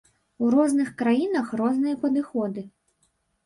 У 0.45 0.47
розных 0.55 0.89
краінах 1.03 1.53
розныя 1.63 1.95
падыходы. 2.07 2.69